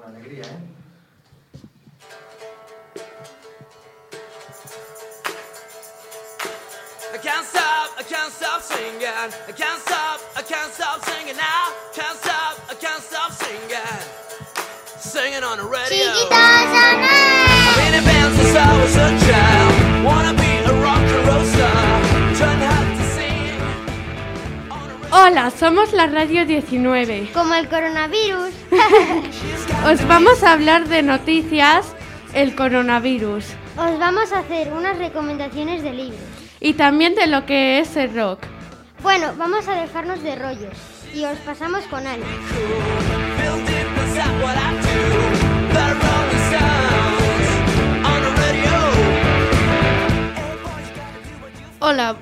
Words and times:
con 0.00 0.14
alegría, 0.14 0.44
¿eh? 0.44 0.78
I 7.14 7.18
can't 7.18 7.46
stop, 7.46 7.90
I 7.98 8.02
can't 8.02 8.32
stop 8.32 8.62
singing. 8.62 9.06
I 9.06 9.52
can't 9.52 9.80
stop, 9.80 10.20
I 10.36 10.42
can't 10.42 10.72
stop 10.72 11.04
singing 11.04 11.36
now. 11.36 11.72
Can't 11.94 12.18
stop, 12.18 12.58
I 12.70 12.74
can't 12.74 13.02
stop 13.02 13.32
singing. 13.32 13.70
Singing 14.98 15.42
on 15.42 15.58
the 15.58 15.64
radio. 15.64 16.04
Chiquitos 16.04 16.30
I've 16.30 17.76
been 17.76 17.94
in 17.94 18.04
bands 18.04 18.38
since 18.38 18.56
I 18.56 18.82
was 18.82 18.96
a 18.96 19.26
child. 19.26 19.87
Hola, 25.30 25.50
somos 25.50 25.92
la 25.92 26.06
Radio 26.06 26.46
19. 26.46 27.32
Como 27.34 27.52
el 27.52 27.68
coronavirus. 27.68 28.48
Os 29.86 30.08
vamos 30.08 30.42
a 30.42 30.52
hablar 30.54 30.88
de 30.88 31.02
noticias, 31.02 31.94
el 32.32 32.56
coronavirus 32.56 33.44
Os 33.76 33.98
vamos 33.98 34.32
a 34.32 34.38
hacer 34.38 34.72
unas 34.72 34.96
recomendaciones 34.96 35.82
de 35.82 35.92
libros. 35.92 36.20
y 36.60 36.72
también 36.72 37.14
de 37.14 37.26
lo 37.26 37.44
que 37.44 37.78
es 37.78 37.94
el 37.96 38.14
rock. 38.14 38.38
Bueno, 39.02 39.34
vamos 39.36 39.68
a 39.68 39.78
dejarnos 39.78 40.22
de 40.22 40.34
rollos. 40.34 40.72
Y 41.12 41.26
os 41.26 41.36
pasamos 41.40 41.84
con 41.88 42.06
Ale. 42.06 42.24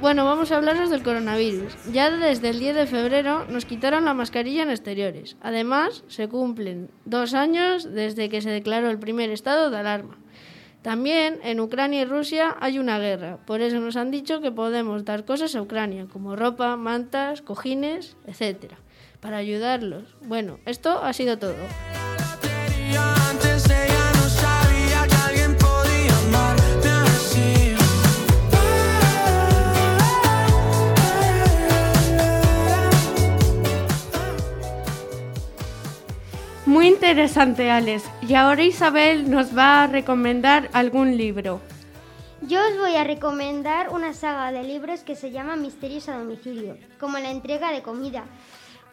Bueno, 0.00 0.24
vamos 0.24 0.50
a 0.50 0.56
hablaros 0.56 0.90
del 0.90 1.04
coronavirus. 1.04 1.72
Ya 1.92 2.10
desde 2.10 2.48
el 2.48 2.58
10 2.58 2.74
de 2.74 2.86
febrero 2.86 3.44
nos 3.48 3.64
quitaron 3.64 4.04
la 4.04 4.14
mascarilla 4.14 4.64
en 4.64 4.70
exteriores. 4.70 5.36
Además, 5.40 6.02
se 6.08 6.26
cumplen 6.26 6.90
dos 7.04 7.34
años 7.34 7.84
desde 7.84 8.28
que 8.28 8.40
se 8.40 8.50
declaró 8.50 8.90
el 8.90 8.98
primer 8.98 9.30
estado 9.30 9.70
de 9.70 9.76
alarma. 9.76 10.18
También 10.82 11.38
en 11.44 11.60
Ucrania 11.60 12.02
y 12.02 12.04
Rusia 12.04 12.56
hay 12.58 12.80
una 12.80 12.98
guerra, 12.98 13.36
por 13.46 13.60
eso 13.60 13.78
nos 13.78 13.94
han 13.94 14.10
dicho 14.10 14.40
que 14.40 14.50
podemos 14.50 15.04
dar 15.04 15.24
cosas 15.24 15.54
a 15.54 15.62
Ucrania, 15.62 16.06
como 16.12 16.34
ropa, 16.34 16.76
mantas, 16.76 17.40
cojines, 17.40 18.16
etc., 18.26 18.72
para 19.20 19.36
ayudarlos. 19.36 20.16
Bueno, 20.20 20.58
esto 20.66 21.00
ha 21.00 21.12
sido 21.12 21.38
todo. 21.38 21.54
Muy 36.70 36.86
interesante, 36.86 37.68
Alex. 37.68 38.08
Y 38.28 38.34
ahora 38.34 38.62
Isabel 38.62 39.28
nos 39.28 39.58
va 39.58 39.82
a 39.82 39.86
recomendar 39.88 40.70
algún 40.72 41.16
libro. 41.16 41.60
Yo 42.42 42.60
os 42.64 42.78
voy 42.78 42.94
a 42.94 43.02
recomendar 43.02 43.88
una 43.88 44.12
saga 44.12 44.52
de 44.52 44.62
libros 44.62 45.00
que 45.00 45.16
se 45.16 45.32
llama 45.32 45.56
Misterios 45.56 46.08
a 46.08 46.16
domicilio, 46.16 46.76
como 47.00 47.18
la 47.18 47.32
entrega 47.32 47.72
de 47.72 47.82
comida. 47.82 48.22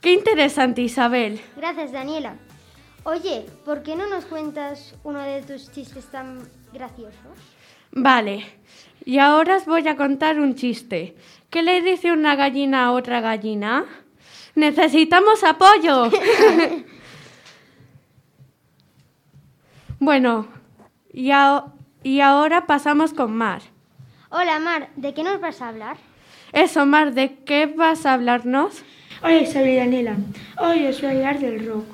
Qué 0.00 0.12
interesante, 0.12 0.82
Isabel. 0.82 1.40
Gracias, 1.56 1.90
Daniela. 1.90 2.36
Oye, 3.02 3.44
¿por 3.64 3.82
qué 3.82 3.96
no 3.96 4.06
nos 4.06 4.24
cuentas 4.26 4.94
uno 5.02 5.18
de 5.22 5.42
tus 5.42 5.72
chistes 5.72 6.04
tan 6.12 6.48
graciosos? 6.72 7.36
Vale. 7.90 8.46
Y 9.04 9.18
ahora 9.18 9.56
os 9.56 9.66
voy 9.66 9.88
a 9.88 9.96
contar 9.96 10.38
un 10.38 10.54
chiste. 10.54 11.16
¿Qué 11.50 11.64
le 11.64 11.82
dice 11.82 12.12
una 12.12 12.36
gallina 12.36 12.84
a 12.84 12.92
otra 12.92 13.20
gallina? 13.20 13.84
¡Necesitamos 14.54 15.42
apoyo! 15.42 16.08
bueno, 20.04 20.46
y, 21.12 21.30
a- 21.30 21.64
y 22.02 22.20
ahora 22.20 22.66
pasamos 22.66 23.12
con 23.12 23.34
Mar. 23.36 23.62
Hola, 24.30 24.58
Mar, 24.58 24.88
¿de 24.96 25.14
qué 25.14 25.22
nos 25.22 25.40
vas 25.40 25.62
a 25.62 25.68
hablar? 25.68 25.96
Eso, 26.52 26.86
Mar, 26.86 27.14
¿de 27.14 27.36
qué 27.44 27.66
vas 27.66 28.06
a 28.06 28.14
hablarnos? 28.14 28.82
Hola, 29.22 29.46
soy 29.46 29.76
Daniela. 29.76 30.16
Hoy 30.58 30.86
os 30.86 31.00
voy 31.00 31.10
a 31.10 31.14
hablar 31.14 31.38
del 31.40 31.66
rock. 31.66 31.84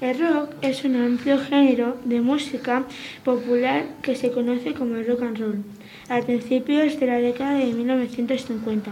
El 0.00 0.18
rock 0.18 0.50
es 0.62 0.82
un 0.84 0.96
amplio 0.96 1.38
género 1.38 1.98
de 2.04 2.20
música 2.22 2.84
popular 3.24 3.84
que 4.02 4.16
se 4.16 4.32
conoce 4.32 4.72
como 4.74 4.96
el 4.96 5.06
rock 5.06 5.22
and 5.22 5.38
roll. 5.38 5.64
A 6.08 6.20
principios 6.22 6.98
de 6.98 7.06
la 7.06 7.16
década 7.18 7.52
de 7.54 7.66
1950, 7.66 8.90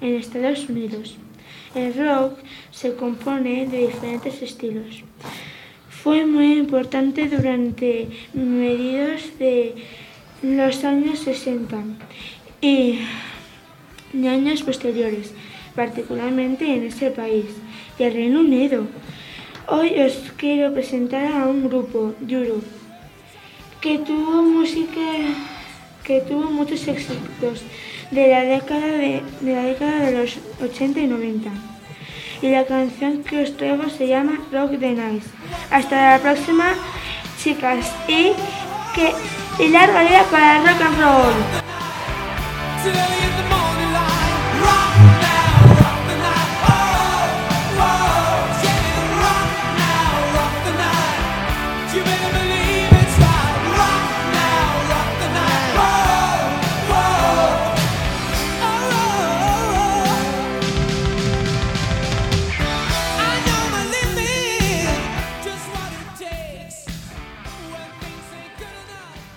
en 0.00 0.14
Estados 0.14 0.68
Unidos. 0.68 1.16
El 1.74 1.92
rock 1.94 2.38
se 2.70 2.94
compone 2.94 3.66
de 3.66 3.88
diferentes 3.88 4.40
estilos. 4.42 5.02
Fue 6.04 6.26
muy 6.26 6.58
importante 6.58 7.28
durante 7.28 8.08
mediados 8.34 9.38
de 9.38 9.74
los 10.42 10.84
años 10.84 11.20
60 11.20 11.82
y 12.60 12.98
de 14.12 14.28
años 14.28 14.62
posteriores, 14.64 15.32
particularmente 15.74 16.66
en 16.66 16.84
ese 16.84 17.10
país 17.10 17.46
y 17.98 18.02
el 18.02 18.12
Reino 18.12 18.40
Unido. 18.40 18.86
Hoy 19.66 19.98
os 19.98 20.30
quiero 20.36 20.74
presentar 20.74 21.24
a 21.32 21.46
un 21.46 21.66
grupo, 21.70 22.14
Yuru, 22.20 22.62
que 23.80 23.96
tuvo 23.96 24.42
música, 24.42 25.00
que 26.04 26.20
tuvo 26.20 26.50
muchos 26.50 26.86
éxitos 26.86 27.62
de 28.10 28.28
la 28.28 28.42
década 28.42 28.88
de, 28.88 29.22
de 29.40 29.52
la 29.54 29.62
década 29.62 30.04
de 30.04 30.18
los 30.18 30.36
80 30.60 31.00
y 31.00 31.06
90. 31.06 31.73
Y 32.44 32.50
la 32.50 32.66
canción 32.66 33.24
que 33.24 33.42
os 33.42 33.56
traigo 33.56 33.88
se 33.88 34.06
llama 34.06 34.38
Rock 34.52 34.78
the 34.78 34.92
Night. 34.92 35.22
Hasta 35.70 36.10
la 36.10 36.18
próxima, 36.18 36.74
chicas, 37.42 37.90
y 38.06 38.32
que 38.94 39.14
y 39.64 39.68
larga 39.68 40.02
vida 40.02 40.24
para 40.30 40.58
rock 40.58 40.73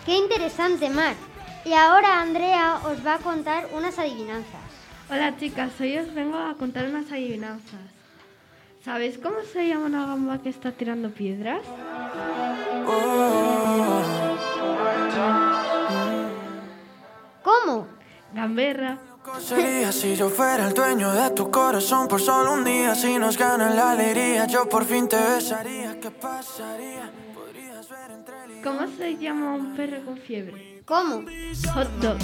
¡Qué 0.07 0.15
interesante, 0.15 0.89
Mar! 0.89 1.15
Y 1.65 1.73
ahora 1.73 2.21
Andrea 2.21 2.79
os 2.85 3.05
va 3.05 3.15
a 3.15 3.17
contar 3.17 3.67
unas 3.73 3.99
adivinanzas. 3.99 4.61
Hola 5.09 5.35
chicas, 5.37 5.73
hoy 5.81 5.97
os 5.97 6.13
vengo 6.13 6.37
a 6.37 6.53
contar 6.53 6.85
unas 6.85 7.11
adivinanzas. 7.11 7.81
¿Sabéis 8.85 9.17
cómo 9.17 9.35
se 9.51 9.67
llama 9.67 9.87
una 9.87 10.07
gamba 10.07 10.41
que 10.41 10.47
está 10.47 10.71
tirando 10.71 11.09
piedras? 11.09 11.59
¿Cómo? 17.43 17.87
Gamberra. 18.33 18.99
¿Qué 19.25 19.41
sería 19.41 19.91
si 19.91 20.15
yo 20.15 20.29
fuera 20.29 20.69
el 20.69 20.73
dueño 20.73 21.11
de 21.11 21.31
tu 21.31 21.51
corazón 21.51 22.07
por 22.07 22.21
solo 22.21 22.53
un 22.53 22.63
día? 22.63 22.95
Si 22.95 23.19
nos 23.19 23.37
gana 23.37 23.71
la 23.71 23.91
alegría, 23.91 24.47
yo 24.47 24.69
por 24.69 24.85
fin 24.85 25.09
te 25.09 25.17
besaría. 25.17 25.99
¿Qué 25.99 26.11
pasaría? 26.11 27.26
¿Cómo 28.63 28.87
se 28.97 29.17
llama 29.17 29.53
un 29.55 29.75
perro 29.75 30.03
con 30.05 30.17
fiebre? 30.17 30.81
¿Cómo? 30.85 31.23
Hot 31.73 31.89
dog. 32.01 32.17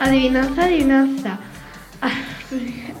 Adivinanza, 0.00 0.64
adivinanza. 0.64 1.38
Ah, 2.00 2.12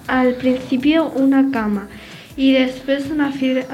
Al 0.08 0.34
principio 0.34 1.06
una 1.10 1.50
cama 1.50 1.88
y 2.36 2.52
después 2.52 3.10
una 3.10 3.30
fiebre. 3.32 3.66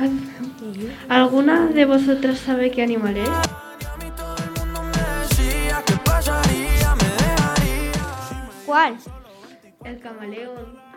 ¿Alguna 1.09 1.67
de 1.67 1.85
vosotras 1.85 2.39
sabe 2.39 2.71
qué 2.71 2.83
animal 2.83 3.17
es? 3.17 3.29
¿Cuál? 8.67 8.97
El 9.85 10.01
camaleón. 10.01 10.94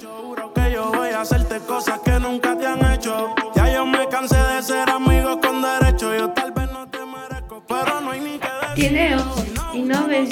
Yo 0.00 0.08
juro 0.22 0.52
que 0.52 0.72
yo 0.72 0.90
voy 0.92 1.10
a 1.10 1.20
hacerte 1.22 1.58
cosas 1.60 2.00
que 2.00 2.18
nunca 2.20 2.56
te 2.56 2.66
han 2.66 2.84
hecho. 2.92 3.34
Ya 3.54 3.72
yo 3.72 3.86
me 3.86 4.06
cansé 4.08 4.36
de 4.36 4.62
ser 4.62 4.88
amigos 4.90 5.38
con 5.42 5.62
derecho. 5.62 6.14
Yo 6.14 6.30
tal 6.30 6.52
vez 6.52 6.70
no 6.72 6.88
te 6.88 6.98
merezco, 7.04 7.62
pero 7.66 8.00
no 8.00 8.10
hay 8.10 8.20
ni 8.20 8.38
que 8.38 8.48
decir. 8.48 8.74
Tiene 8.74 9.16
ojos 9.16 9.44
y 9.72 9.82
no 9.82 10.06
ves. 10.06 10.30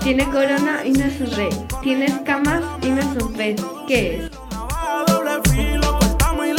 Tiene 0.00 0.24
corona 0.30 0.84
y 0.84 0.92
no 0.92 1.04
es 1.04 1.20
un 1.20 1.30
rey. 1.32 1.66
Tiene 1.82 2.06
escamas 2.06 2.62
y 2.82 2.90
no 2.90 3.00
es 3.00 3.22
un 3.22 3.32
pez. 3.32 3.62
¿Qué 3.86 4.16
es? 4.16 4.30
Navaja 4.50 5.04
doble 5.06 5.40
filo, 5.50 5.98
cortamos 5.98 6.46
y 6.46 6.52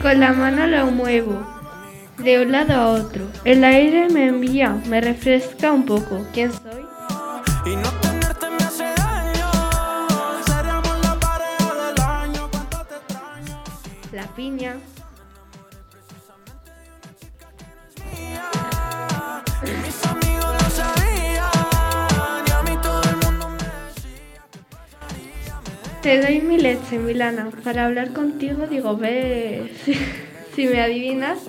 Con 0.00 0.18
la 0.18 0.32
mano 0.32 0.66
lo 0.66 0.86
muevo 0.86 1.46
de 2.16 2.40
un 2.40 2.52
lado 2.52 2.72
a 2.72 2.86
otro. 2.88 3.26
El 3.44 3.62
aire 3.64 4.08
me 4.08 4.28
envía, 4.28 4.70
me 4.86 5.00
refresca 5.00 5.72
un 5.72 5.84
poco. 5.84 6.26
¿Quién 6.32 6.50
soy? 6.52 6.86
La 14.12 14.26
piña. 14.34 14.76
Te 26.02 26.22
doy 26.22 26.40
mi 26.40 26.56
leche, 26.56 26.98
Milana. 26.98 27.50
Para 27.62 27.84
hablar 27.84 28.14
contigo 28.14 28.66
digo, 28.66 28.96
ve. 28.96 29.70
Si, 29.84 29.94
si 30.56 30.66
me 30.66 30.80
adivinas, 30.80 31.40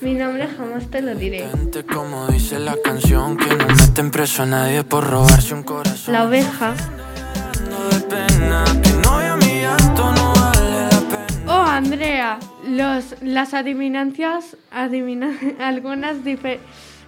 mi 0.00 0.14
nombre 0.14 0.46
jamás 0.46 0.88
te 0.88 1.02
lo 1.02 1.16
diré. 1.16 1.48
Gente, 1.48 1.84
como 1.84 2.28
dice 2.28 2.60
la 2.60 2.76
canción, 2.84 3.36
que 3.36 3.46
no 3.56 3.66
meten 3.66 4.12
preso 4.12 4.44
a 4.44 4.46
nadie 4.46 4.84
por 4.84 5.04
robarse 5.10 5.52
un 5.54 5.64
corazón. 5.64 6.14
La 6.14 6.24
oveja. 6.24 6.74
Oh, 11.48 11.62
Andrea, 11.62 12.38
los, 12.68 13.16
las 13.20 13.52
adivinancias, 13.52 14.56
adivina, 14.70 15.36
algunas 15.58 16.18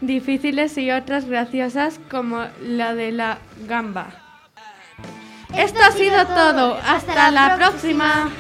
difíciles 0.01 0.77
y 0.77 0.91
otras 0.91 1.27
graciosas, 1.27 2.01
como 2.11 2.47
la 2.61 2.97
de 2.97 3.13
la 3.13 3.39
gamba. 3.69 4.24
Esto 5.57 5.79
ha 5.83 5.93
sido 5.93 6.27
todo. 6.27 6.79
Hasta 6.87 7.31
la 7.31 7.57
próxima. 7.57 8.31